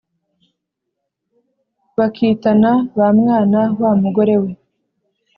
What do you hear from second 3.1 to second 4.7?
mwana wa mugore we